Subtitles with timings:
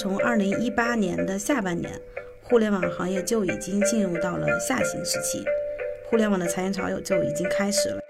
[0.00, 1.92] 从二零一八年的下半年，
[2.40, 5.44] 互联网行业就已经进入到了下行时期，
[6.06, 8.00] 互联网的裁员潮就已经开始了。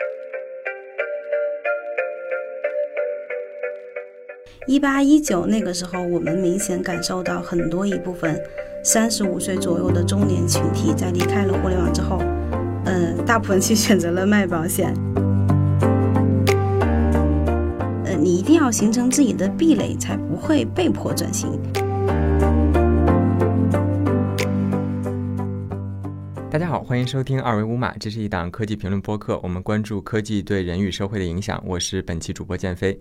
[4.68, 8.40] 一八一九那个时候，我们明显感受到很多一部分
[8.84, 12.18] 三十五岁左右的中年群体在离开了互联网之后，
[12.84, 14.94] 呃，大部分去选择了卖保险。
[18.04, 21.60] 呃，你一定要形成自己的壁垒，才不会被迫转型。
[26.60, 31.58] 大家好，欢迎收听二维五码，这是一档科技评论播客，我们关注科技对人与社会的影响。
[31.66, 33.00] 我是本期主播建飞。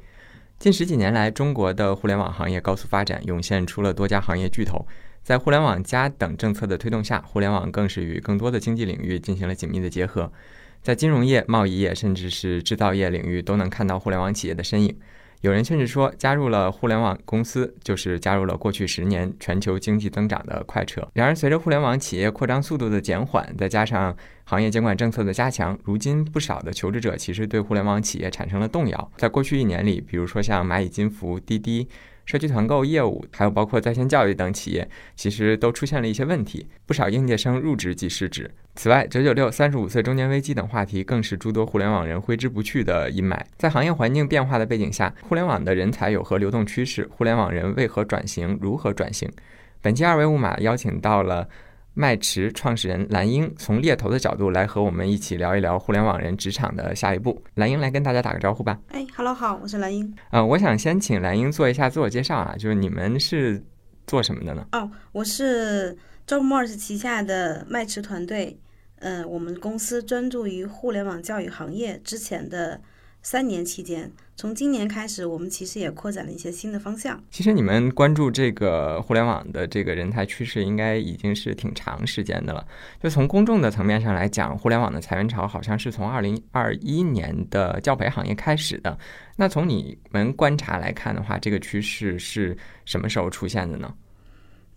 [0.58, 4.88] 近十几年来，中国的互联网行业高速发展，涌现出了多家行业巨头。
[5.24, 10.32] 在“互联网加”等政策的推动下，互联网更是与更多的经济领域进行了紧密的结合。
[10.82, 14.98] 在金融业、贸易业，甚至是制造业领域，都能看到互联网企业的身影。
[15.42, 21.08] 有人甚至说，加入了互联网公司，就是加入了过去十年全球经济增长的快车。
[21.14, 29.12] 然而，随着互联网企业扩张速度的减缓，再加上行业监管政策的加强，如今不少的求职者其实对互联网企业产生了动摇。
[29.18, 31.88] 在过去一年里，比如说像蚂蚁金服、滴滴。
[32.30, 38.52] 社区团购业务，还有包括在线教育等企业，其实都出现了一些问题，不少应届生入职即失职。
[38.76, 43.36] 此外，九九六、三十五岁中年危机等话题，更是诸多互联网人挥之不去的阴霾。
[43.58, 47.10] 在行业环境变化的背景下，互联网的人才有何流动趋势？
[47.10, 48.56] 互联网人为何转型？
[48.62, 49.28] 如何转型？
[49.82, 51.50] 本期二维码邀请到了。
[52.00, 57.44] 麦驰创始人蓝英从猎头的角度来和我们一起聊一聊互联网人职场的下一步。
[57.56, 58.80] 蓝英来跟大家打个招呼吧。
[58.88, 60.16] 哎，Hello，好，我是蓝英。
[60.32, 63.62] 呃，我想先请蓝英做一下自我介绍啊，就是你们是
[64.08, 64.66] 做什么的呢？
[64.72, 68.58] 哦，我是 Jobmorse 旗下的麦驰团队。
[69.00, 72.00] 呃，我们公司专注于互联网教育行业。
[72.02, 72.80] 之前的。
[73.22, 77.22] 三年期间，从今年开始，我们其实也扩展了一些新的方向。
[77.30, 82.66] 其实你们关注这个互联网的这个人才趋势，应该已经是挺长时间的了。
[83.04, 88.98] 就从公众的层面上来讲，互联网的裁员潮好像是从二零二一年的教培行业开始的。
[89.36, 93.94] 那从你们观察来看的话，这个趋势是什么时候出现的呢？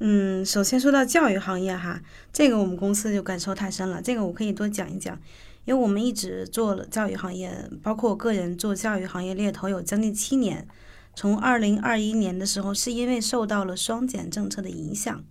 [0.00, 2.02] 嗯，首先说到教育行业哈，
[2.32, 4.02] 这个我们公司就感受太深了。
[4.02, 5.16] 这个我可以多讲一讲。
[5.64, 10.66] 因为我们一直做了教育行业，包括我个人做教育行业猎头有将近七年。
[11.14, 15.22] 从二零二一年的时候，是因为受到了双减政策的影响，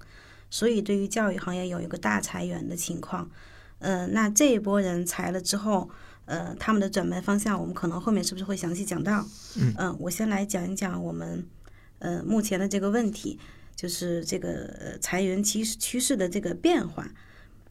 [0.49, 3.29] 所以对于教育行业有一个大裁员的情况。
[3.79, 5.89] 呃，那这一波人裁了之后，
[6.25, 9.25] 呃，他们的转变方向，我们可能后面是不是会详细讲到？
[9.77, 11.43] 嗯，我先来讲一讲我们
[11.97, 13.39] 呃目前的这个问题，
[13.75, 17.09] 就是这个裁员趋势趋势的这个变化。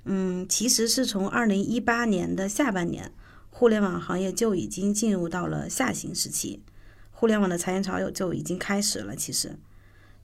[0.04, 3.12] 嗯，其实是从二零一八年的下半年，
[3.50, 6.62] 互联网行业就已经进入到了下行时期，
[7.10, 9.14] 互联网的裁员潮就就已经开始了。
[9.14, 9.58] 其实，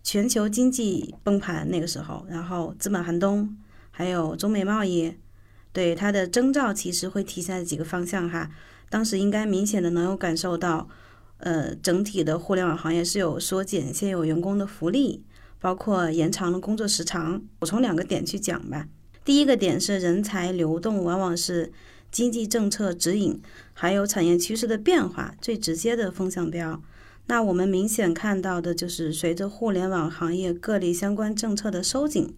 [0.02, 3.56] 全球经济崩盘那个时候，然后资本寒冬，
[3.90, 5.14] 还有中美贸易，
[5.72, 8.50] 对它的征兆其实会体现在几个方向哈。
[8.88, 10.88] 当时应该明显的能有感受到，
[11.38, 15.24] 呃，整体的互联网行业是有缩减现有员工的福利，
[15.60, 17.42] 包括延长了工作时长。
[17.58, 18.88] 我从两个点去讲吧。
[19.26, 21.72] 第一个点是人才流动，往往是
[22.12, 23.42] 经济政策指引，
[23.74, 26.80] 还有产业趋势的变化最直接的风向标。
[27.26, 32.32] 那我们明显看到的就是，随着互联网行业各类相关政策的收紧，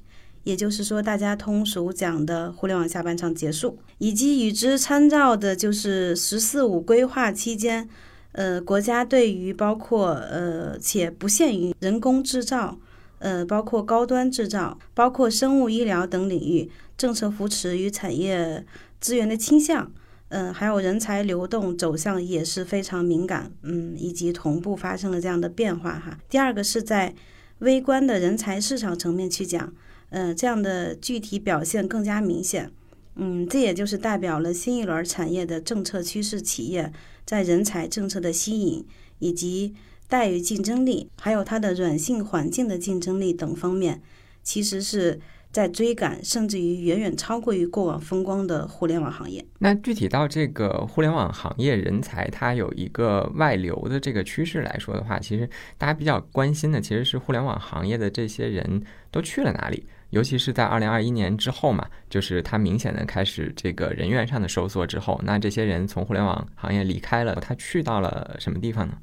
[0.44, 7.86] 也就是说大家通俗讲的互联网下半场结束，以及与之参照的就是“十四五”规划期间，
[8.32, 12.78] 呃，国家对于包括呃且不限于人工制造。
[13.18, 18.64] 呃，包括高端制造、包括生物医疗等领域，政策扶持与产业
[19.00, 19.90] 资源的倾向，
[20.28, 26.18] 嗯，还有人才流动走向也是非常敏感，嗯，以及同步发生了这样的变化哈。
[26.28, 27.14] 第二个是在
[27.58, 29.72] 微观的人才市场层面去讲，
[30.10, 32.70] 嗯，这样的具体表现更加明显，
[33.16, 36.92] 嗯，这也就是代表了新一轮产业的政策趋势，企业
[37.26, 38.86] 在人才政策的吸引
[39.18, 39.74] 以及。
[40.08, 44.00] 待遇竞争力，还有它的软性环境的竞争力等方面，
[44.42, 45.20] 其实是
[45.52, 49.44] 在追赶，甚至于远远超过于过往风光的互联网行业。
[49.58, 68.94] 那具体到这个互联网行业人才，它有一个外流的这个趋势来说的话，其实大家比较关心的其实是互联网行业的这些人都去了哪里，尤其是在二零二一年之后嘛，就是它明显的开始这个人员上的收缩之后，那这些人从互联网行业离开了，他去到了什么地方呢？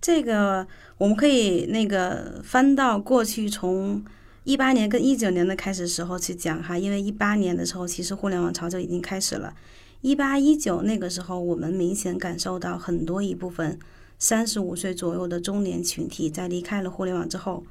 [0.00, 0.66] 这个
[0.98, 4.02] 我们可以那个翻到过去，从
[4.44, 9.54] 一八年跟一九年的开始时候去讲哈，因为一八年的时候其实互联网潮就已经开始了。
[10.00, 13.78] 一八一九那个时候，我们明显感受到很多一部分
[14.18, 17.62] 三十五岁左右的中年群体在离开了互联网之后，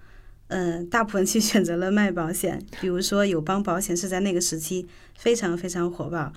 [0.50, 4.88] 嗯，大部分去选择了卖保险，比如说友邦保险是在那个时期
[5.18, 6.32] 非常非常火爆。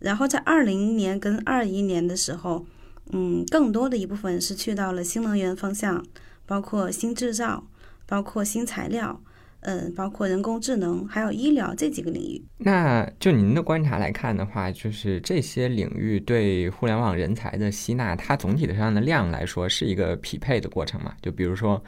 [0.00, 2.66] 然后在二零年跟二一年的时候，
[3.12, 6.04] 嗯，更多的一部分是去到了新能源方向，
[6.44, 7.64] 包括新制造，
[8.04, 9.20] 包括新材料，
[9.60, 12.44] 嗯，包括人工智能，还有医疗这几个领域。
[12.58, 21.14] 那就您的观察来看的话，就是这些领域对互联网人才的吸纳，它总体的上的量来说是一个匹配的过程嘛？
[21.22, 21.80] 就比如说，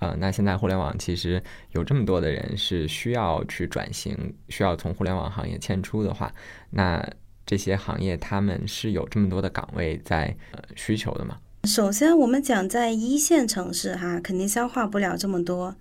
[0.00, 1.40] 呃，那现在互联网其实
[1.70, 6.32] 有这么多的人是需要去转型，需要从互联网行业迁出的话，
[6.70, 7.08] 那。
[7.54, 11.38] 这些行业他们是有这么多的岗位在呃需求的吗？
[11.62, 15.76] 首先，我们讲在一线城市哈，肯定消化不了这么多。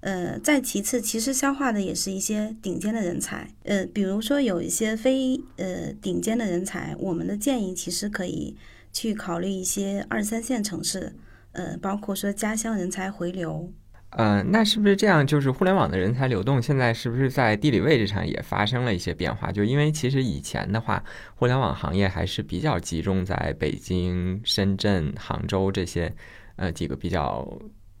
[0.00, 3.48] 呃，再其次，其实消化的也是一些顶尖的人才。
[3.62, 8.54] 呃，比如说有一些非呃顶尖的人才，我们的建议其实可以
[8.92, 11.14] 去考虑一些二三线城市，
[11.52, 13.72] 呃，包括说家乡人才回流。
[14.16, 15.26] 呃，那是不是这样？
[15.26, 19.52] 就是互联网的人才流动，现在是不是在地理位置上也发生了一些变化？
[19.52, 21.04] 就因为其实以前的话，
[21.34, 26.10] 互联网行业还是比较集中在北京、深圳、杭州这些
[26.56, 27.46] 呃几个比较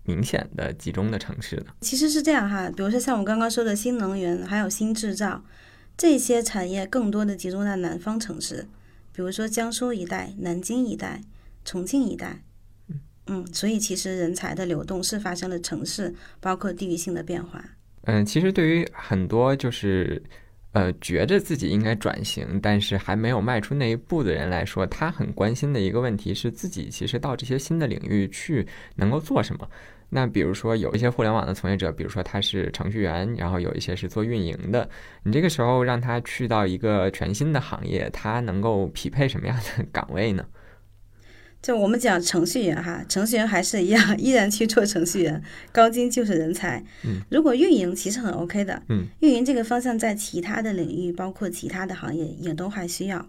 [0.04, 1.66] 明显的集中的城市的。
[1.82, 5.44] 其实是这样哈，比如说像我刚刚说的新能源，还有新制造
[5.98, 8.66] 这些产业，更多的集中在南方城市，
[9.12, 11.20] 比如说江苏一带、南京一带、
[11.62, 12.40] 重庆一带。
[13.26, 17.64] 嗯，所以其实人才的流动是发生了城市包括地域性的变化。
[18.02, 20.22] 嗯，其实对于很多就是
[20.72, 28.64] 呃觉着自己应该转型，但是还没有迈出那一步的人来说，他很关心的一个问题是自己其实到这些新的领域去
[28.94, 29.68] 能够做什么。
[30.08, 34.88] 那比如说有一些互联网的从业者，比如说他是程序员，然后有一些是做运营的，
[35.24, 40.46] 你这个时候让他去到一个全新的行业，他能够匹配什么样的岗位呢？
[41.66, 45.42] 就我们讲程序员哈，程序员还是一样， 依然去做程序员，
[45.72, 46.80] 高精就是人才。
[47.04, 53.28] 嗯，如果运营其实很 OK 的，嗯，运营这个方向在其他的领域，包括其他的行业也都还需要。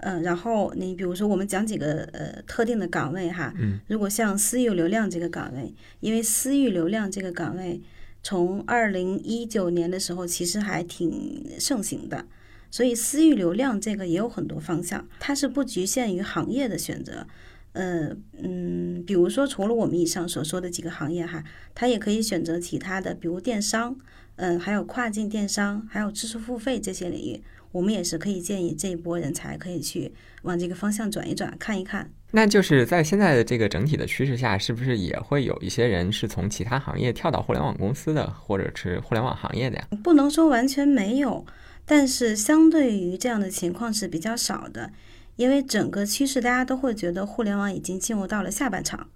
[0.00, 7.80] 嗯，然后你比如说我们讲几个呃特定的岗位哈，嗯，如果像私域流量这个岗位，因为私域流量这个岗位
[8.22, 12.26] 从二零一九年的时候其实还挺盛行的，
[12.70, 17.26] 所以私域流量这个也有很多方向，它是不局限于行业的选择。
[17.72, 21.44] 呃嗯，比如说除了我们以上所说的几个行业哈，
[21.74, 23.96] 他也可以选择其他的，比如电商，
[24.36, 27.42] 嗯，还有跨境电商，还有知识付费这些领域，
[27.72, 30.12] 我们也是可以建议这一波人才可以去
[30.42, 32.10] 往这个方向转一转，看一看。
[32.32, 39.88] 那就是在现在的这个整体的趋势下，是不是也会有一些人是从其他行业跳到互联网公司的，或者是互联网行业的呀？
[40.02, 41.46] 不能说完全没有，
[41.86, 44.90] 但是相对于这样的情况是比较少的。
[45.38, 49.08] 因为整个趋势，大家都会觉得互联网已经进入到了下半场，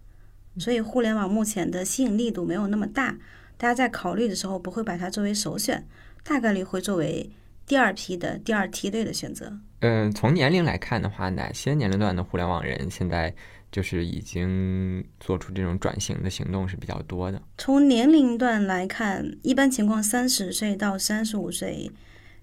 [0.57, 3.19] 所以互联网目前的吸引力度没有那么大。
[3.57, 5.85] 大家在考虑的时候，不会把它作为首选，
[6.23, 7.29] 大概率会作为
[7.67, 9.53] 第二批的第二梯队的选择。
[9.81, 13.35] 嗯，从年龄来看的话，哪些年龄段的互联网人现在
[13.73, 17.43] 就是已经做出这种转型的行动是比较多的？
[17.59, 21.91] 从年龄段来看，一般情况三十岁到三十五岁，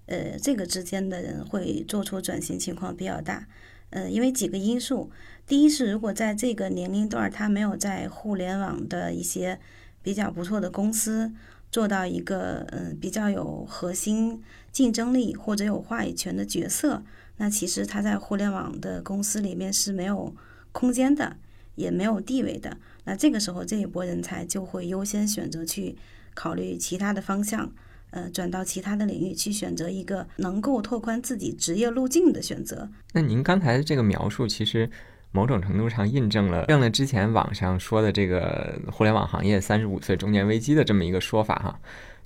[0.09, 3.47] 呃，这个之间的人会做出转型情况比较大。
[3.91, 5.11] 呃，因为几个因素，
[5.45, 9.59] 第一是如果在这个年龄段他没有在互联网的一些
[10.01, 11.31] 比较不错的公司
[11.71, 14.41] 做到一个嗯比较有核心
[14.71, 17.03] 竞争力或者有话语权的角色，
[17.37, 20.35] 那其实他在互联网的公司里面是没有
[20.71, 21.37] 空间的，
[21.75, 22.77] 也没有地位的。
[23.05, 25.95] 那这个时候这一波人才就会优先选择去
[26.33, 27.71] 考虑其他的方向。
[28.11, 32.89] 呃，转到其他的领域去选择一个能够拓宽自己职业路径的选择。
[33.13, 34.89] 那您刚才的这个描述，其实
[35.31, 41.79] 某种程度上印证了证了之前网上说的这个互联网行业三十五岁中年危机的这么一个说法哈。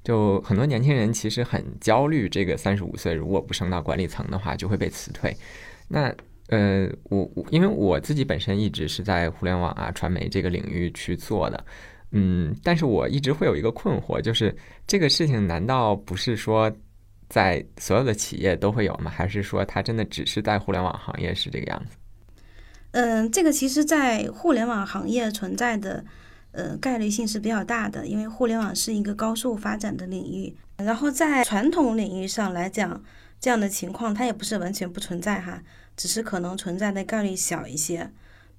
[0.03, 5.35] 就很多年轻人其实很焦虑，这个三十五岁如果不升到管理层的话，就会被辞退。
[5.87, 6.13] 那
[6.47, 11.65] 呃，我因为我自己本身一直是在互联网啊、传媒这个领域去做的。
[12.15, 14.55] 嗯，但是我一直会有一个困惑，就是
[14.85, 16.71] 这个事情难道不是说
[17.27, 19.09] 在所有的企业都会有吗？
[19.09, 21.97] 还是说它真的只是在互联网行业是这个样子？
[22.91, 26.05] 嗯，这个其实，在互联网行业存在的
[26.51, 30.55] 呃概率性是比较大的，因为互联网是一个高速发展的领域。
[30.77, 33.03] 然后在传统领域上来讲，
[33.39, 35.59] 这样的情况它也不是完全不存在哈，
[35.97, 38.07] 只是可能存在的概率小一些。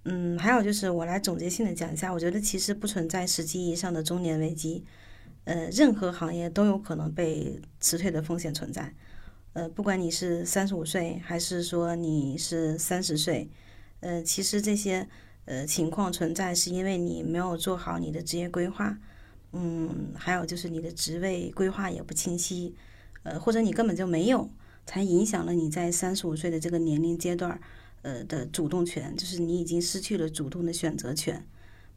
[0.05, 4.85] 嗯，还有就是我来总结性的讲一下，我觉得其实不存在实际意义上的中年危机，
[5.45, 8.95] 呃，任何行业都有可能被辞退的风险存在，
[9.55, 13.49] 呃，不管你是三十五岁还是说你是三十岁，
[14.01, 15.09] 呃，其实这些
[15.47, 18.99] 呃情况存在是因为你没有做好你的职业规划，
[19.53, 22.75] 嗯，还有就是你的职位规划也不清晰，
[23.23, 24.51] 呃，或者你根本就没有，
[24.85, 27.59] 才影响了你在三十五岁的这个年龄阶段，
[28.05, 31.45] 呃的主动权，就是你已经失去了主动的选择权。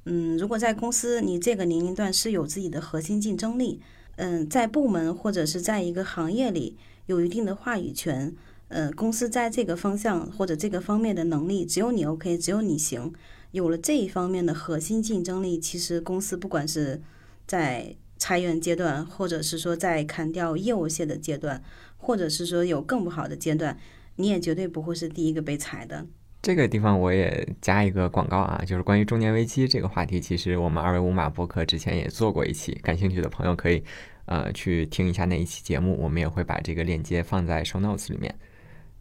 [0.05, 3.81] 嗯，如果在公司你这个年龄段是有自己的核心竞争力，
[4.15, 8.33] 嗯，在部门或者是在一个行业里有一定的话语权，
[8.69, 13.13] 呃，公司在这个方向或者这个方面的能力只有你 OK，只有你行，
[13.51, 17.01] 有了这一方面的核心竞争力，其实公司不管是
[17.45, 21.61] 在裁员阶段，或者是说在砍掉业务线的阶段，
[21.97, 23.77] 或者是说有更不好的阶段，
[24.17, 26.05] 你也绝对不会是第一个被裁的。
[26.41, 33.81] 这个地方我也加一个广告啊，就是关于中年危机这个话题，其实我们二维五码博客之前也做过一期，感兴趣的朋友可以
[34.25, 38.33] 呃去听一下那一期节目，我们也会把这个链接放在 show notes 里面。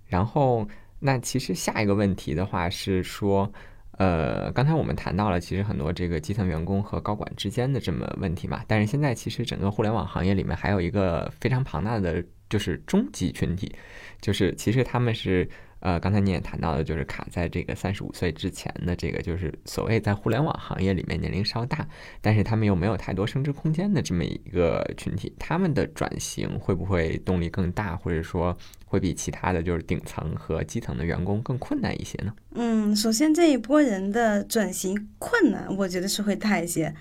[0.06, 0.64] 然后，
[1.00, 3.52] 那其实下一个问题的话是说。
[3.98, 8.62] 呃，刚才我们谈到了，其实很多这个基层员工和高管之间的这么问题嘛。
[8.66, 13.74] 但是现在其实整个互联网行业里面还有一个非常庞大的，就是中级群体，
[14.20, 15.48] 就是其实他们是。
[15.80, 21.86] 呃，刚才你也谈到的，就是卡在这个三十五岁之前的这个，就是所谓在互联网行业里面年龄稍大，
[22.22, 28.56] 但是他们又没有太多升职空间的这么一个群体，他们的转型会不会动力更大，或者说
[28.86, 32.34] 会比其他的就是顶层和基层的员工更困难一些呢？
[32.54, 36.92] 嗯，首先这一波人的转型困难，我觉得是会大一些，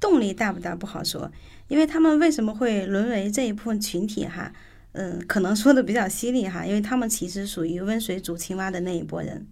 [0.00, 1.30] 动力大不大不好说，
[1.68, 4.50] 因为他们为什么会沦为这一部分群体哈？
[4.92, 9.46] 嗯，可能说的比较犀利哈，因为他们其实属于温水煮青蛙的那一波人。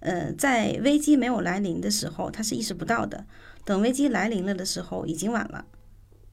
[0.00, 3.24] 呃，在危机没有来临的时候，他是意识不到的；
[3.66, 5.66] 等危机来临了的时候，已经晚了。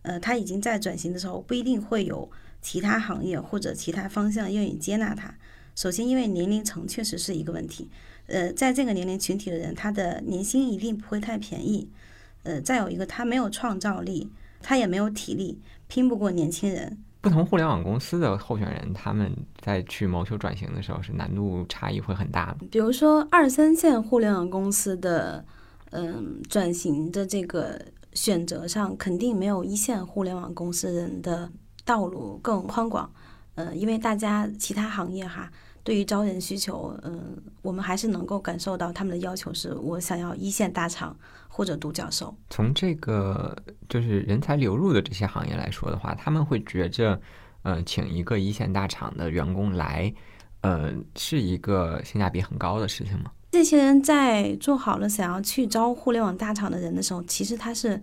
[0.04, 5.36] 呃，他已经在转型的时候，不一定会有其他行业或者其他方向愿意接纳他。
[5.76, 7.90] 首先，因为年龄层确实是一个问题。
[8.28, 11.90] 呃，在这个年龄群体的人，他的年薪一定不会太便宜。
[12.44, 17.04] 呃，再有一个，他没有创造力，他也没有体力，拼不过年轻人。
[17.22, 22.66] 不同互联网公司的候选人，他们在去谋求转型的时候，是难度差异会很大的。
[22.72, 25.44] 比如说二三线互联网公司的，
[25.92, 27.82] 嗯，转型的这个
[28.14, 31.52] 选择上，肯定没有一线互联网公司人的
[31.84, 33.10] 道路更宽广。
[33.56, 35.52] 呃，因为大家其他行业哈。
[35.84, 41.16] 对于招人需求，嗯，我们还是能够感受到他们的要求是，我想要一线大厂
[41.58, 42.38] 或者独角兽。
[42.52, 43.58] 从这个
[43.90, 47.20] 就是人才流入的这些行业来说的话，他们会觉着，
[47.64, 50.14] 呃，请一个一线大厂的员工来，
[50.62, 53.32] 呃，是一个性价比很高的事情吗？
[53.52, 58.00] 这些人在做好了想要去招互联网大厂的人的时候，其实他是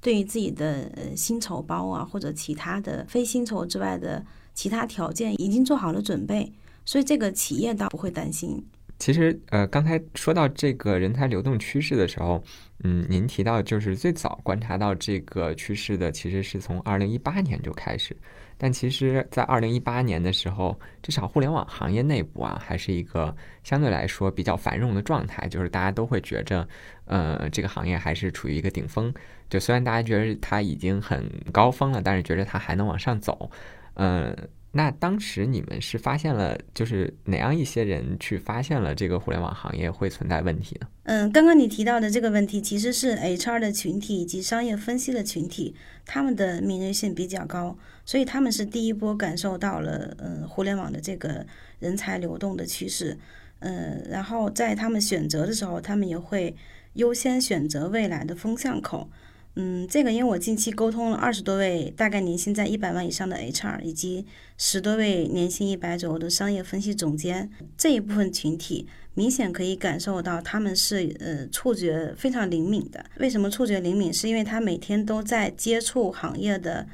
[0.00, 6.50] 对于自己的呃薪酬包啊，或者其他的非薪酬之外的其他条件已经做好了准备。
[6.86, 8.64] 所以这个企业倒不会担心。
[8.98, 12.42] 其实，呃，刚才说到这个人才流动趋势的时候，
[12.84, 18.16] 嗯，您提到就是最早观察到这个趋势的，其实是从二零一八年就开始。
[18.56, 23.34] 但其实，在二零一八年的时候，至少互联网行业内部啊，还是一个
[23.64, 26.66] 相对来说比较繁荣的状态，就是大家都会觉着，
[27.06, 29.12] 呃，这个行业还是处于一个顶峰。
[29.50, 33.50] 就虽然大家觉得它已经很高峰了，但是觉得它还能往上走，
[33.94, 34.34] 嗯。
[34.76, 40.88] 那当时你们是发现了，就是哪样一些人去发现了这个互联网行业会存在问题呢？
[41.04, 51.46] 嗯，刚刚你提到的这个问题，其实是 HR 的群体以及商业分析的群体，他们的敏锐性比较高，所以他们是第一波感受到了，嗯，互联网的这个
[51.78, 53.16] 人才流动的趋势，
[53.60, 56.56] 嗯，然后在他们选择的时候，他们也会
[56.94, 59.08] 优先选择未来的风向口。
[59.56, 64.26] 嗯，这个因为我近期沟通了二十多位大概年薪在一百万以上的 HR，以及
[64.58, 73.06] 十多位年薪一百左右的商业分析总监，这一部分群体明显可以感受到他们是呃触觉非常灵敏的。
[73.18, 74.12] 为什么触觉灵敏？
[74.12, 76.88] 是因为他每天都在接触行业的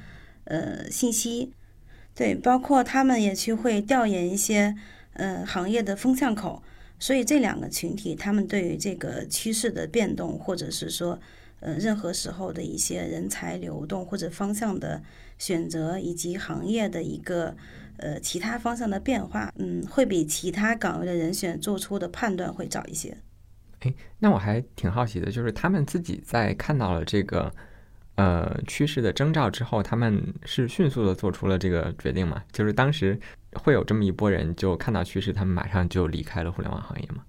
[0.45, 1.55] 呃信息，
[2.15, 4.77] 对，包括他们也去会调研一些
[5.15, 6.63] 呃行业的风向口，
[6.99, 11.19] 所以这两个群体他们对于这个趋势的变动，或者是说。
[11.61, 15.03] 呃，任何时候的一些人才流动或者方向的
[15.39, 17.55] 选择，以及行业的一个
[17.99, 23.17] 呃其他方向的变化，嗯，会比其他岗位的人选做出的判断会早一些。
[23.81, 27.51] 哎，那我还挺好奇的，就是他们自己在看到了这个
[28.17, 32.43] 呃趋势的征兆之后，他们是迅速的做出了这个决定吗？
[32.53, 33.19] 就是当时
[33.55, 37.25] 会有这么一波人就看到趋势，他们马上就离开了互联网行业吗？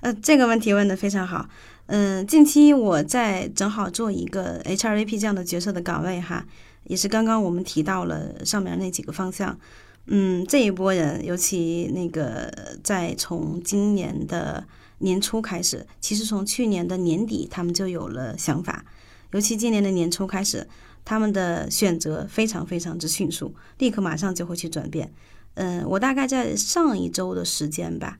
[0.00, 1.48] 呃，这个问题问的非常好。
[1.86, 6.46] 嗯，近期我在正好做一个 HRVP 这样的角色的岗位哈，
[6.84, 9.58] 也是刚刚我们提到了上面那几个方向。
[10.06, 12.50] 嗯，这一波人，尤其那个
[12.82, 14.66] 在从今年的
[14.98, 18.84] 年初开始，其实从去年的年底他们就有了想法，
[19.32, 20.66] 尤其今年的年初开始，
[21.04, 25.12] 他们的选择非常非常之迅速，立刻马上就会去转变。
[25.54, 28.18] 嗯，我大概在上一周的时间吧，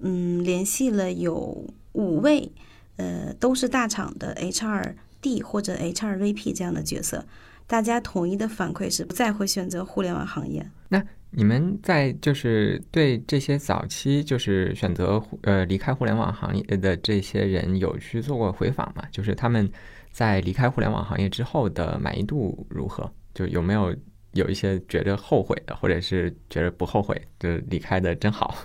[0.00, 2.52] 嗯，联系了有五位，
[2.96, 7.24] 呃，都是大厂的 HRD 或者 HRVP 这样的角色，
[7.66, 10.64] 大家统一的反馈是不再会选择互联网行业。
[10.88, 19.04] 那你们在就是对这些早期就是选择呃离开互联网行业的这些人有去做过回访吗？
[19.10, 19.70] 就是他们
[20.10, 23.10] 在离开互联网行业之后的满意度如何？
[23.34, 23.94] 就有没有？
[24.34, 28.56] 有一些觉得后悔的，或者是觉得不后悔，就离开的真好。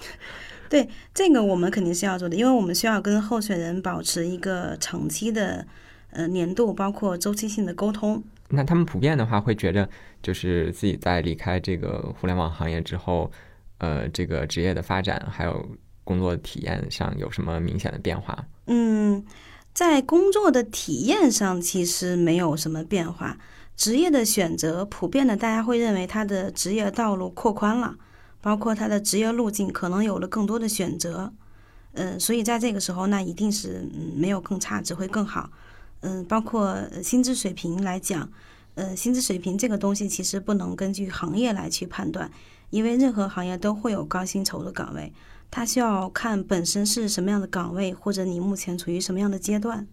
[0.72, 5.66] 对这个，我们肯定是要做的，因为我们需要跟候选人保持一个长期的
[6.12, 8.24] 呃年度，包括周期性的沟通。
[8.48, 9.86] 那他们普遍的话会觉得，
[10.22, 13.30] 就是自己在离开这个互联网行业之后，
[13.76, 15.68] 呃，这个职业的发展还有
[16.04, 18.42] 工作体验上有什么明显的变化？
[18.64, 19.22] 嗯，
[19.74, 23.36] 在工作的体验上其实没有什么变化。
[23.76, 27.96] 职业的选择，普遍的大家会认为他的职业道路扩宽了，
[28.42, 31.32] 包括他的职业路径可能有了更多的选择，
[31.92, 35.50] 嗯，所以在这个时候，那一定是没有更差，只会更好，
[36.00, 38.30] 嗯，包括薪资水平来讲，
[38.74, 42.30] 呃，薪资水平这个东西其实不能根据行业来去判断，
[42.70, 45.12] 因为任何行业都会有高薪酬的岗位，
[45.50, 49.86] 它需要看本身是什么样的岗位，或者你目前处于什么样的阶段。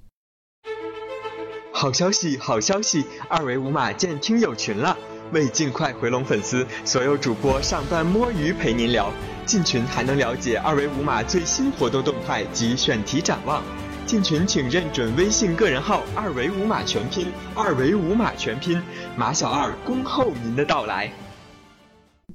[1.72, 3.06] 好消息，好消息！
[3.30, 4.98] 二维码建听友群了。
[5.32, 9.12] 为尽快回笼粉丝，所有主播上班摸鱼陪您聊。
[9.46, 13.64] 进群还能了解二维五码最新活动动态及选题展望。
[14.06, 18.82] 进群请认准微信个人号“二维五码全拼”，二维五码全拼，
[19.16, 21.12] 马小二恭候您的到来。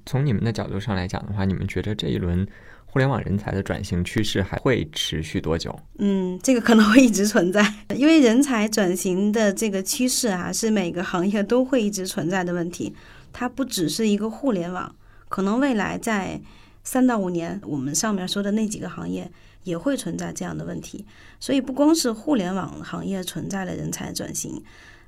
[0.07, 2.47] 从你们的角度上来讲的话，你们觉得这一轮？
[2.95, 5.77] 互联网人才的转型趋势还会持续多久？
[5.99, 7.61] 嗯，这个可能会一直存在，
[7.97, 12.95] 因为人才转型的这个趋势啊，是每个行业都会一直存在的问题。
[13.33, 14.95] 它不只是一个互联网，
[15.29, 16.41] 可能未来在
[16.85, 19.29] 三到五年，我们上面说的那几个行业
[19.65, 21.05] 也会存在这样的问题。
[21.41, 24.63] 所以不光是互联网行业存在了人才转型，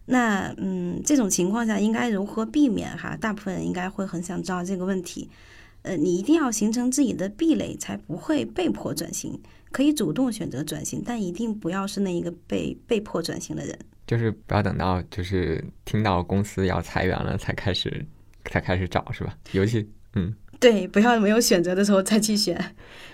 [0.07, 2.99] 那嗯，这种情况下应该如何避免？
[2.99, 5.31] 哈，大部分人应该会很想知道这个问题。
[5.87, 9.41] 呃，你一定要形成自己的壁垒，才不会被迫转型。
[9.71, 13.79] 可以主动选择转型，但一定不要是那一个被被迫转型的人。
[14.07, 18.05] 就是不要等到就是听到公司要裁员了才开始
[18.47, 19.37] 才开始找，是吧？
[19.53, 22.59] 尤其嗯，对，不要没有选择的时候再去选，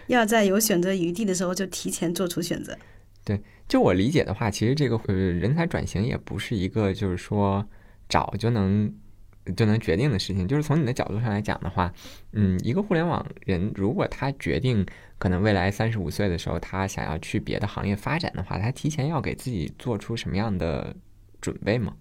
[0.07, 2.77] 要在有选择余地的时候就提前做出选择。
[3.25, 7.67] 对，就我理解的话，其实这个呃人才转型也不是一个就是说
[8.09, 8.95] 找就能。
[9.57, 11.93] 就能决定的事情，就是从你的角度上来讲的话，
[12.33, 14.87] 嗯，一个互联网人如果他决定
[15.19, 20.95] 可能未来三十五岁的时候他想要去别的行业发展的话，他提前要给自己做出什么样的
[21.41, 21.97] 准备吗？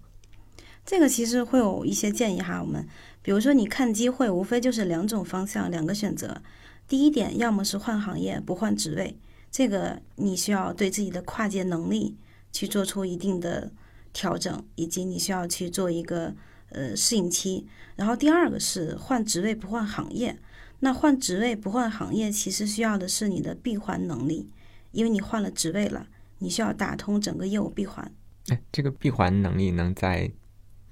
[0.86, 2.86] 这个其实会有一些建议哈，我们
[3.22, 6.40] 比如说你看机会，无非就是两种方向，两个选择。
[6.86, 9.16] 第一点，要么是换行业不换职位，
[9.50, 12.16] 这个你需要对自己的跨界能力
[12.52, 13.72] 去做出一定的
[14.12, 16.34] 调整，以及你需要去做一个。
[16.72, 17.66] 呃，适应期。
[17.96, 20.38] 然后第二个是换职位不换行业。
[20.80, 24.50] 那换职位不换行业，其实需要的是你的闭环能力，
[24.90, 26.06] 因为你换了职位了，
[26.38, 28.12] 你需要打通整个业务闭环。
[28.48, 30.30] 哎，这个闭环能力能再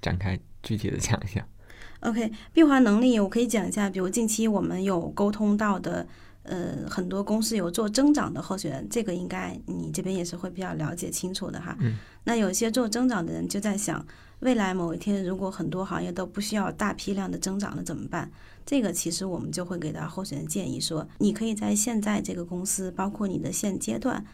[0.01, 1.45] 展开具体的讲一下
[2.01, 6.07] ？OK，闭环能力我可以讲一下，比如近期我们有沟通到的。
[6.43, 11.77] 呃，很多公司有做增长的候选人，这个应该你这边也是会比较了解清楚的哈。
[11.81, 11.99] 嗯。
[12.25, 14.05] 那有些做增长的人就在想，
[14.41, 18.31] 未来某一天如果很多行业都不需要大批量的增长了怎么办？
[18.65, 24.25] 这个其实我们就会给到候选人建议说，你可以在现在这个公司，包括你的现阶段，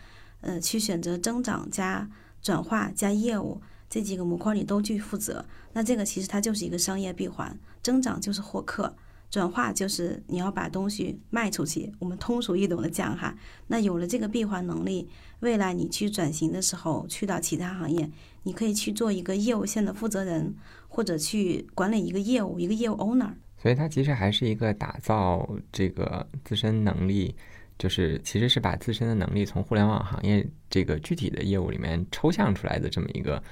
[0.42, 2.08] 呃，去选择增长加
[2.40, 5.44] 转化加业务这几个模块你都去负责。
[5.72, 8.94] 那这个其实它就是一个商业闭环，增长就是获客。
[9.30, 13.36] 转化就是你要把东西卖出去，我们通俗易懂的讲哈。
[13.66, 15.08] 那有了这个闭环能力，
[15.40, 18.08] 未来你去转型的时候，去到其他行业，
[18.44, 20.54] 你可以去做一个业务线的负责人，
[20.88, 23.30] 或者去管理一个业务，一个业务 owner。
[23.58, 27.34] 所以它其实还是一个打造这个自身能力，
[27.78, 33.42] 就是其实是把自身的能力从互联网行业这个具体的业务里面抽象出来的这么一个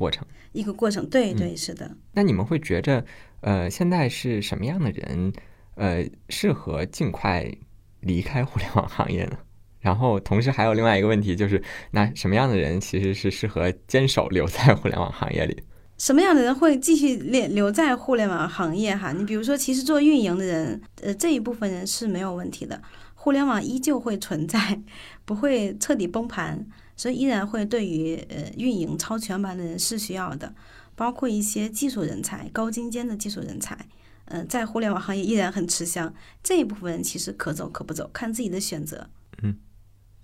[0.00, 0.26] 过程。
[0.52, 1.90] 一个过程，对对，是的。
[2.14, 3.04] 那你们会觉着？
[3.42, 5.32] 呃，现在是什么样的人，
[5.74, 7.46] 呃，适合尽快
[8.00, 9.38] 离开互联网行业呢？
[9.80, 15.62] 然后，同时还有另外一个问题，就是那什么样的人其实是适合坚守留在互联网行业里？
[15.96, 18.96] 什么样的人会继续留留在互联网行业？
[18.96, 22.80] 哈，你比如说，其实做运营的人，呃，这一部分人是没有问题的，
[23.14, 24.80] 互联网依旧会存在，
[25.24, 26.66] 不会彻底崩盘。
[27.00, 30.54] 所以依然会对于呃运营超全版的人是需要的，
[30.94, 33.86] 包括一些技术人才、高精尖的技术人才，
[34.26, 36.12] 嗯、在互联网行业依然很吃香。
[36.42, 39.08] 这一部分人其实可走可不走，看自己的选择。
[39.42, 39.56] 嗯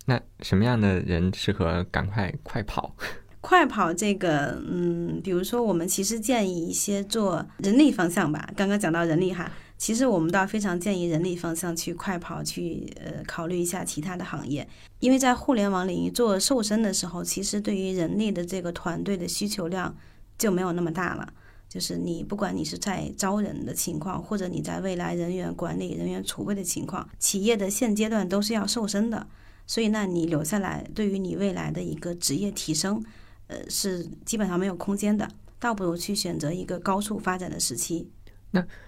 [0.05, 2.95] 那什么样的人适合赶快快跑？
[3.41, 8.47] 快跑这个，嗯，比如说我们其实建议一些做人力方向吧。
[8.55, 14.67] 刚刚讲到人力哈，其实我们倒非常建议人力方向去快跑，去呃考虑一下其他的行业，
[14.99, 19.95] 因为在互联网领域做瘦身的时候，其实对于人力的这个团队的需求量
[20.37, 21.31] 就没有那么大了。
[21.69, 29.27] 就是你不管你是在招人的情况，或者你在未来人员管理、人员储备的情况，企业的现阶段都是要瘦身的。
[29.67, 33.03] 所以，那你留下来，对于你未来的一个职业提升，
[33.47, 38.09] 呃，是基本上没有空间的，倒不如去选择一个高速发展的时期。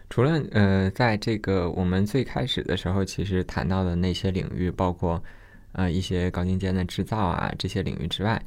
[0.09, 5.23] 除了呃，在这个我们最开始的时候，其实谈到的那些领域，包括
[5.73, 8.41] 呃一些高精尖的制造啊这些领域之外，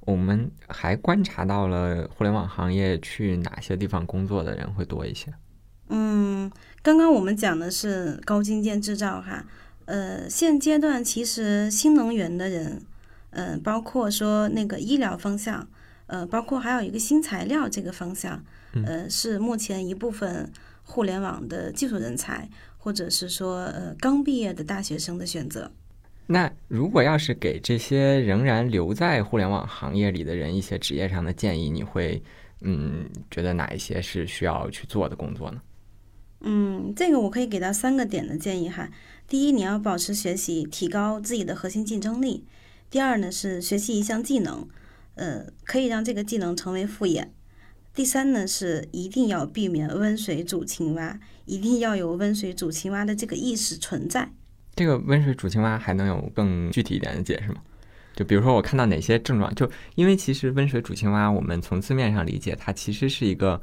[0.00, 5.32] 我们还观察到了互联网行业去哪些地方工作的人会多一些？
[5.88, 6.50] 嗯，
[6.82, 9.44] 刚刚我们讲的是高精尖制造哈，
[9.84, 12.82] 呃，现阶段其实新能源的人，
[13.30, 15.68] 呃，包括说那个医疗方向，
[16.06, 18.42] 呃，包括还有一个新材料这个方向，
[18.86, 20.50] 呃，是目前一部分
[20.82, 25.70] 互联网的技术人才，或者是说呃刚毕业的大学生的选择。
[26.26, 32.22] 那如果要是给这些仍然留在互联网行业里的人一些职业上的建议，你会
[32.62, 35.60] 嗯觉得哪一些是需要去做的工作呢？
[36.40, 38.90] 嗯，这个我可以给到三个点的建议哈。
[39.26, 42.44] 第一，你要保持学习，提高自己的核心竞争力；
[42.90, 44.68] 第二呢是学习一项技能，
[45.14, 47.24] 呃，可以让这个技能成为副业；
[47.94, 54.28] 第三呢是一定要避免温水煮青蛙，一定要有温水煮青蛙的这个意识存在。
[54.74, 57.62] 这个温水煮青蛙还能有更具体一点的解释吗？
[58.16, 63.60] 就比如说我看到哪些症状，就因为其实温水煮青蛙，我们从字面上理解，它其实是一个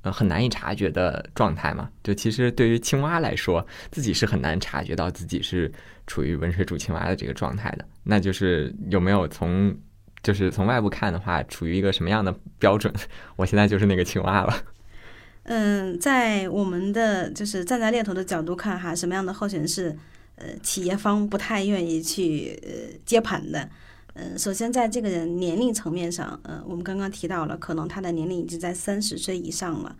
[0.00, 1.90] 呃很难以察觉的状态嘛。
[2.02, 5.70] 就其实对于青蛙来说，自己是很难察觉到自己是
[6.06, 7.84] 处于温水煮青蛙的这个状态的。
[8.02, 9.76] 那就是有没有从
[10.24, 12.92] 就是从外部看的话，处于一个什么样的标准？
[13.36, 14.64] 我现在就是那个青蛙了。
[15.44, 19.94] 嗯，在我们的就是站在猎头的角度看哈，什么样的候选人是
[20.36, 23.68] 呃企业方不太愿意去呃接盘的？
[24.14, 29.94] 嗯，首先在这个人年龄层面上，呃，我们刚刚提到了，可能他的年龄已经在三十岁以上了。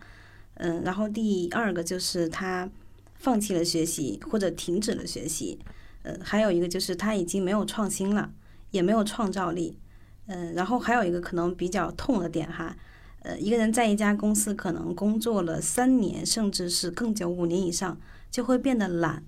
[0.55, 2.67] 嗯，然后第二个就是他
[3.19, 5.59] 放弃了学习或者停止了学习。
[6.03, 8.31] 呃，还有一个就是他已经没有创新了，
[8.71, 9.77] 也没有创造力。
[10.27, 12.75] 嗯，然后还有一个可能比较痛的点哈。
[13.19, 17.97] 呃，一个人在一家公司可能工作了三年，甚至是更久五年以上，
[18.29, 19.23] 就会变得懒，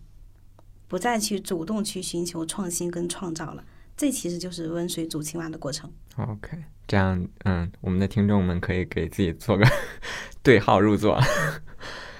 [0.88, 3.64] 不再去主动去寻求创新跟创造了。
[3.96, 5.92] 这其实就是温水煮青蛙的过程。
[6.18, 9.66] OK，这样，嗯，我们的听众们可以给自己做个
[10.44, 11.20] 对号入座。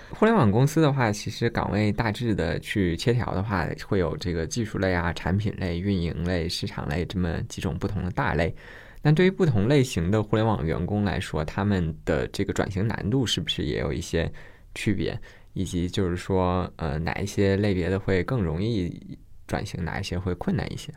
[0.10, 8.56] 互联网公司的话，其实岗位大致的去切条的话，会有这个技术类啊、产品类、运营类、市场类这么几种不同的大类。
[9.02, 14.32] 但对于不同类型的互联网员工来说，他们的这个转型难度是不是也有一些
[14.76, 15.20] 区别？
[15.54, 19.18] 以及就是说，呃，哪一些类别的会更容易
[19.48, 20.94] 转型，哪一些会困难一些？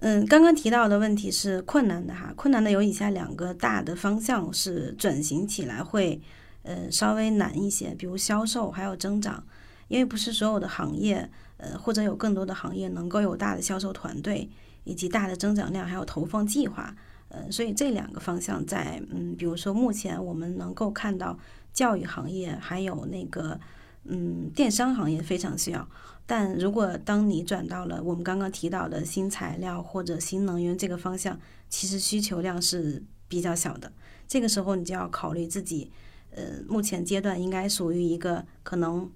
[0.00, 6.20] 嗯，刚刚提到的问题是困难的哈，困难的有以下两个大的方向是转型起来会
[6.68, 9.42] 呃稍微难一些，比如销售还有增长，
[9.88, 14.50] 因为不是所有的行业呃或者有更多的行业能够有大的销售团队
[14.84, 16.94] 以及大的增长量，还有投放计划，
[17.28, 21.38] 呃，所以这两个方向在嗯，比如说目前我们能够看到
[21.72, 23.58] 教育行业还有那个
[24.04, 25.88] 嗯电商行业非常需要。
[26.30, 33.90] 但如果当你转到了我们刚刚提到的新材料或者新能源这个方向，其实需求量是比较小的。
[34.26, 35.90] 这个时候你就要考虑自己，
[36.34, 39.10] 呃，目前阶段应该属于一个可能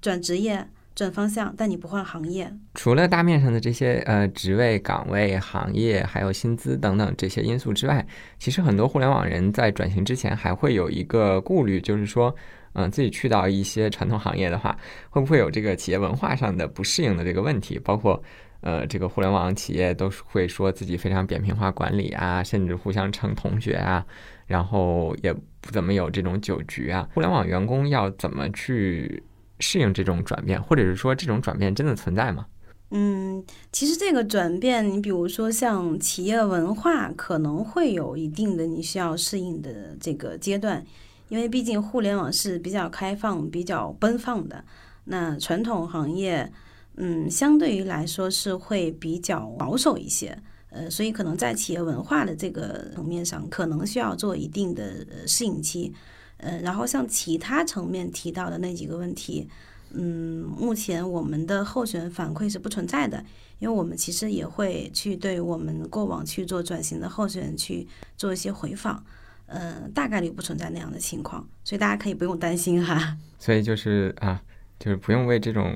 [0.00, 2.50] 转职业、转方向，但你不换行业。
[2.74, 8.06] 除了大面上的这些呃职位、岗位、行业，还有薪资等等这些因素之外，
[8.38, 12.34] 其实很多互联网人在转型之前还会有一个顾虑，就是说，
[12.74, 14.78] 嗯、自己去到一些传统行业的话，
[15.10, 17.78] 会不会有这个企业文化上的不适应的这个问题？
[17.78, 18.22] 包括
[18.62, 24.04] 呃，这个互联网企业都是会说自己非常扁平化管理啊，甚至互相称同学啊，
[24.46, 27.08] 然后也不怎么有这种酒局啊。
[27.14, 29.22] 互联网员工要怎么去
[29.60, 32.46] 适应这种转变，或者是说这种转变真的存在吗？
[32.90, 40.84] 嗯，其实这个转变，你比如说像企业文化，可能会有一定的你需要适应的这个阶段，
[41.28, 44.64] 因为毕竟互联网是比较开放、比较奔放的。
[45.06, 46.52] 那传统行业，
[46.94, 50.38] 嗯，相对于来说是会比较保守一些。
[50.76, 55.94] 呃，所以可能在企业文化的这个层面上，可能需要做一定的适应期。
[56.36, 59.48] 呃，然后像其他层面提到的那几个问题，
[59.92, 63.24] 嗯，目前我们的候选反馈是不存在的，
[63.58, 69.02] 因为我们其实也会去对我们过往去做转型的候选人去做一些回访，
[69.46, 73.16] 呃，大概率不存在那样的情况，所以大家可以不用担心哈。
[73.38, 74.42] 所以就是啊，
[74.78, 75.74] 就是不用为这种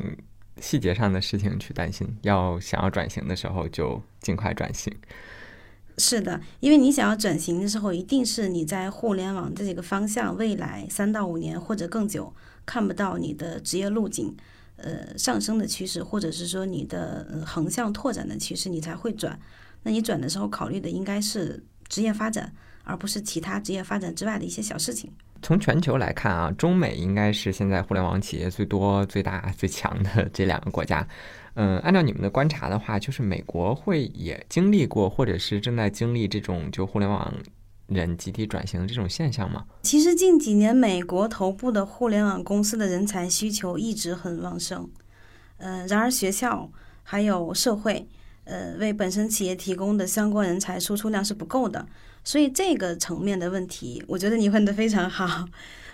[0.61, 4.95] 细节上的事情去担心，要想要转型的时候就尽快转型。
[5.99, 12.33] 是的，因为你想要转型的时候，一定是你在互联网这几个方向未来三到五年或者更久
[12.65, 14.35] 看不到你的职业路径，
[14.77, 19.39] 呃上升的趋势，或者是说你的横向拓展的趋势，你才会转。
[19.83, 22.53] 那你转的时候考虑的应该是职业发展，
[22.85, 25.13] 而不是其他职业发展之外的一些小事情。
[25.43, 31.07] 从全球来看啊，中美应该是现在互联网企业最多、最大、 最强的 这两个国家。
[31.55, 37.33] 嗯，按照你们的观察的话，就是美国会也经历过，或者是正在经历这种就互联网
[37.89, 39.65] 人集体转型的这种现象吗？
[39.83, 44.89] 其实近几年，美国头部的互联网公司的人才需求一直很旺盛。
[45.59, 46.71] 呃，然而学校
[47.03, 48.07] 还有社会，
[48.51, 51.87] 呃，为本身企业提供的相关人才输出量是不够的，
[52.25, 55.47] 所以这个层面的问题，我觉得你问的非常好。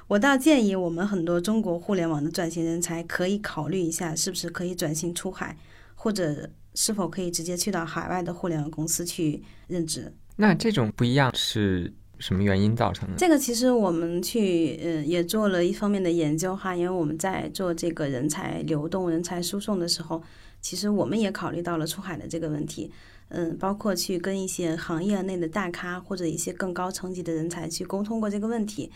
[0.09, 5.57] 我倒建议我们很多中国互联网的转型人才可以考虑一下，是不是可以转型出海，
[5.95, 10.13] 或者是否可以直接去到海外的互联网公司去任职。
[10.37, 13.17] 那这种不一样是什么原因造成的？
[13.17, 20.23] 这个其实我们去呃也做了一方面的研究哈，因为我们在做这个人才流动、人才输送的时候，
[20.67, 22.91] 其实我们也考虑到了出海的这个问题。
[23.29, 28.91] 嗯，包括去跟一些行业内的大咖或者一些更高层级的人才去沟通过这个问题。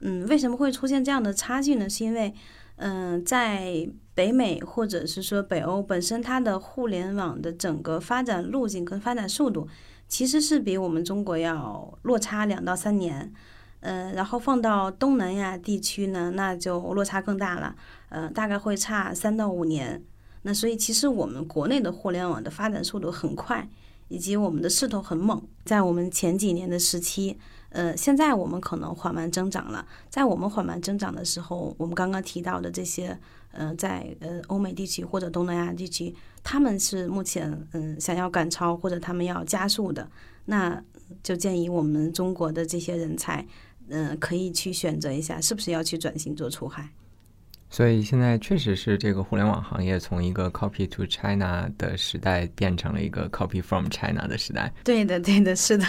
[0.00, 1.88] 嗯，为什么会出现这样的差距呢？
[1.88, 2.34] 是因为，
[2.74, 9.68] 嗯，在北美或者是说北欧本身，它的互联网的整个发展路径跟发展速度，
[10.08, 13.32] 其实是比我们中国要落差两到三年。
[13.78, 17.76] 嗯，然后放到东南亚地区呢，那就落差更大了。
[18.08, 20.02] 呃，大概会差三到五年。
[20.42, 23.68] 那所以其实我们国内的互联网的发展速度很快，
[24.08, 27.38] 以及我们的势头很猛，在我们前几年的时期。
[27.74, 29.86] 呃，现在我们可能缓慢增长了。
[30.10, 33.18] 在我们缓慢增长的时候，我们刚刚提到的这些，
[33.50, 40.06] 呃，在呃欧美地区或者东南亚地区，他们是目前嗯想要赶超或者他们要加速的，
[40.44, 40.84] 那
[41.22, 43.46] 就建议我们中国的这些人才，
[43.88, 46.90] 嗯，可以去选择一下，是不是要去转型做出海。
[47.72, 54.70] 所以现在确实是这个互联网行业从一个 copy to China 的时代变成了一个 copy from China 的时代。
[54.84, 55.86] 对的，对的，是的。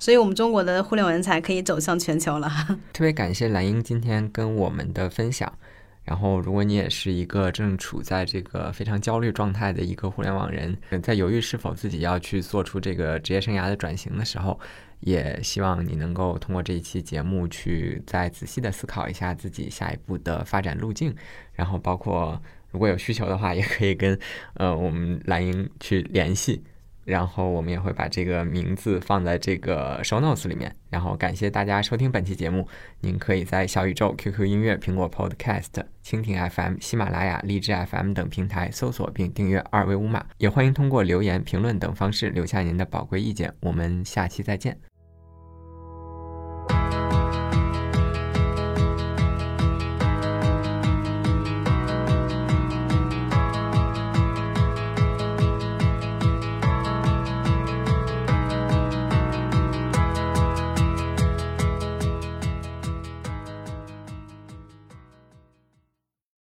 [0.00, 2.50] 所以，我们中国的互联网人才可以走向全球了。
[2.92, 5.50] 特别感谢蓝英今天跟我们的分享。
[6.04, 14.58] 然后，如果你也是一个正处在这个非常焦虑状态的一个互联网人，在犹豫是否自己要去做出这个职业生涯的转型的时候，
[14.98, 21.14] 也希望你能够通过这一期节目去再仔细的思考一下自己下一步的发展路径。
[21.52, 22.40] 然后，包括
[22.72, 24.18] 如果有需求的话，也可以跟
[24.54, 26.60] 呃我们蓝英去联系。
[27.04, 30.74] 然后我们也会把这个名字放在这个 show notes 里面。
[30.90, 32.66] 然后感谢大家收听本期节目。
[33.00, 35.70] 您可以在小宇宙、QQ 音乐、苹果 Podcast、
[36.04, 40.24] 蜻蜓 FM、喜马拉雅、荔枝 FM 等平台搜索并订阅二维五码。
[40.38, 43.52] 也欢迎通过留言、评论等方式留下您的宝贵意见。
[43.60, 44.91] 我们下期再见。